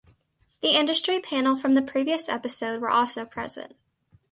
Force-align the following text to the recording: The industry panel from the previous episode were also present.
The 0.61 0.69
industry 0.69 1.19
panel 1.19 1.55
from 1.55 1.73
the 1.73 1.81
previous 1.83 2.27
episode 2.27 2.81
were 2.81 2.89
also 2.89 3.23
present. 3.23 3.75